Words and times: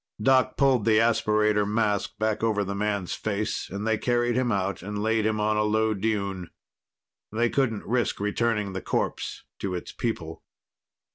Doc 0.19 0.57
pulled 0.57 0.83
the 0.85 0.97
aspirator 0.99 1.63
mask 1.63 2.17
back 2.17 2.41
over 2.41 2.63
the 2.63 2.73
man's 2.73 3.13
face 3.13 3.69
and 3.69 3.85
they 3.85 3.99
carried 3.99 4.35
him 4.35 4.51
out 4.51 4.81
and 4.81 5.03
laid 5.03 5.27
him 5.27 5.39
on 5.39 5.57
a 5.57 5.61
low 5.63 5.93
dune. 5.93 6.49
They 7.31 7.51
couldn't 7.51 7.85
risk 7.85 8.19
returning 8.19 8.73
the 8.73 8.81
corpse 8.81 9.43
to 9.59 9.75
its 9.75 9.91
people. 9.91 10.43